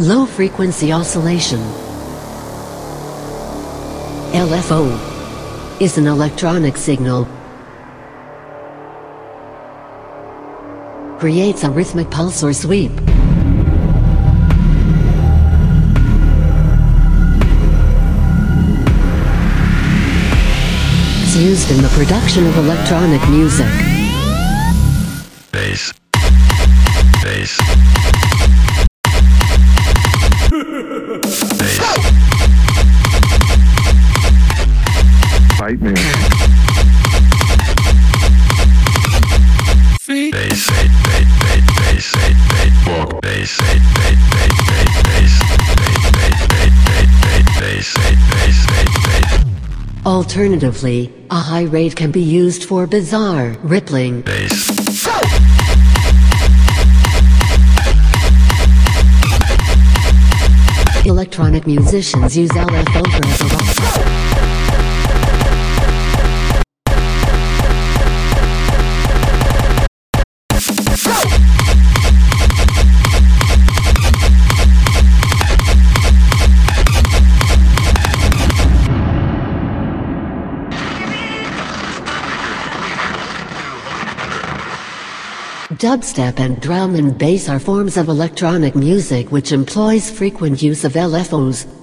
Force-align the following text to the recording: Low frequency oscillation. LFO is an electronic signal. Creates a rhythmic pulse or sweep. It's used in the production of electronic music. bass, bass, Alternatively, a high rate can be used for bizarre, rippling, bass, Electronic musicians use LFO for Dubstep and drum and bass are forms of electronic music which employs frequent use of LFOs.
Low 0.00 0.26
frequency 0.26 0.92
oscillation. 0.92 1.60
LFO 4.32 4.90
is 5.80 5.98
an 5.98 6.08
electronic 6.08 6.76
signal. 6.76 7.28
Creates 11.20 11.62
a 11.62 11.70
rhythmic 11.70 12.10
pulse 12.10 12.42
or 12.42 12.52
sweep. 12.52 12.90
It's 21.22 21.36
used 21.36 21.70
in 21.70 21.80
the 21.82 21.90
production 21.92 22.48
of 22.48 22.56
electronic 22.56 23.22
music. 23.28 23.70
bass, 25.52 25.94
bass, 35.76 36.30
Alternatively, 50.06 51.12
a 51.30 51.36
high 51.36 51.62
rate 51.62 51.96
can 51.96 52.10
be 52.10 52.20
used 52.20 52.64
for 52.64 52.86
bizarre, 52.86 53.56
rippling, 53.62 54.20
bass, 54.20 54.70
Electronic 61.06 61.66
musicians 61.66 62.34
use 62.34 62.50
LFO 62.52 63.02
for 63.36 63.53
Dubstep 85.84 86.38
and 86.38 86.58
drum 86.62 86.94
and 86.94 87.18
bass 87.18 87.46
are 87.50 87.58
forms 87.58 87.98
of 87.98 88.08
electronic 88.08 88.74
music 88.74 89.30
which 89.30 89.52
employs 89.52 90.10
frequent 90.10 90.62
use 90.62 90.82
of 90.82 90.94
LFOs. 90.94 91.73